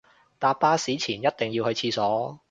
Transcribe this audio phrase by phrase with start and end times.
[0.39, 2.39] 搭巴士前一定要去廁所